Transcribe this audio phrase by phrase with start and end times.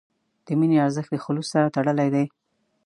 [0.45, 2.25] د مینې ارزښت د خلوص سره تړلی دی.